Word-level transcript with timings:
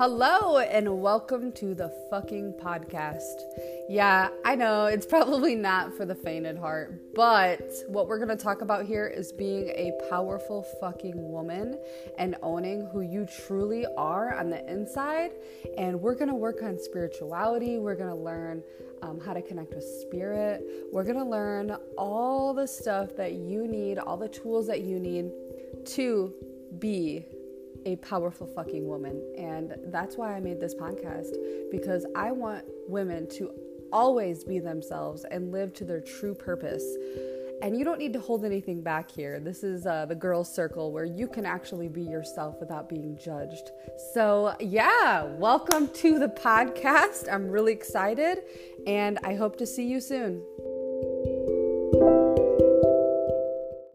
Hello, 0.00 0.56
and 0.56 1.02
welcome 1.02 1.52
to 1.52 1.74
the 1.74 1.92
fucking 2.08 2.54
podcast. 2.54 3.42
Yeah, 3.86 4.30
I 4.46 4.54
know 4.56 4.86
it's 4.86 5.04
probably 5.04 5.54
not 5.54 5.94
for 5.94 6.06
the 6.06 6.14
faint 6.14 6.46
at 6.46 6.56
heart, 6.56 7.14
but 7.14 7.60
what 7.86 8.08
we're 8.08 8.18
gonna 8.18 8.34
talk 8.34 8.62
about 8.62 8.86
here 8.86 9.06
is 9.06 9.30
being 9.30 9.68
a 9.68 9.92
powerful 10.08 10.62
fucking 10.80 11.30
woman 11.30 11.78
and 12.16 12.34
owning 12.42 12.88
who 12.90 13.02
you 13.02 13.26
truly 13.26 13.84
are 13.98 14.34
on 14.34 14.48
the 14.48 14.66
inside. 14.72 15.32
And 15.76 16.00
we're 16.00 16.14
gonna 16.14 16.34
work 16.34 16.62
on 16.62 16.78
spirituality, 16.78 17.76
we're 17.76 17.94
gonna 17.94 18.16
learn 18.16 18.62
um, 19.02 19.20
how 19.20 19.34
to 19.34 19.42
connect 19.42 19.74
with 19.74 19.84
spirit, 19.84 20.64
we're 20.90 21.04
gonna 21.04 21.28
learn 21.28 21.76
all 21.98 22.54
the 22.54 22.66
stuff 22.66 23.14
that 23.16 23.34
you 23.34 23.68
need, 23.68 23.98
all 23.98 24.16
the 24.16 24.30
tools 24.30 24.66
that 24.66 24.80
you 24.80 24.98
need 24.98 25.30
to 25.84 26.32
be 26.78 27.26
a 27.86 27.96
powerful 27.96 28.46
fucking 28.46 28.86
woman. 28.86 29.22
And 29.38 29.74
that's 29.86 30.16
why 30.16 30.34
I 30.34 30.40
made 30.40 30.60
this 30.60 30.74
podcast 30.74 31.36
because 31.70 32.06
I 32.14 32.32
want 32.32 32.64
women 32.88 33.28
to 33.30 33.50
always 33.92 34.44
be 34.44 34.58
themselves 34.58 35.24
and 35.30 35.52
live 35.52 35.72
to 35.74 35.84
their 35.84 36.00
true 36.00 36.34
purpose. 36.34 36.84
And 37.62 37.76
you 37.76 37.84
don't 37.84 37.98
need 37.98 38.14
to 38.14 38.20
hold 38.20 38.44
anything 38.44 38.80
back 38.80 39.10
here. 39.10 39.38
This 39.38 39.62
is 39.62 39.86
uh, 39.86 40.06
the 40.06 40.14
girls' 40.14 40.52
circle 40.52 40.92
where 40.92 41.04
you 41.04 41.28
can 41.28 41.44
actually 41.44 41.88
be 41.88 42.02
yourself 42.02 42.56
without 42.58 42.88
being 42.88 43.18
judged. 43.22 43.70
So, 44.14 44.54
yeah, 44.60 45.24
welcome 45.24 45.88
to 45.88 46.18
the 46.18 46.28
podcast. 46.28 47.30
I'm 47.30 47.50
really 47.50 47.72
excited 47.72 48.38
and 48.86 49.18
I 49.22 49.34
hope 49.34 49.56
to 49.58 49.66
see 49.66 49.86
you 49.86 50.00
soon. 50.00 50.42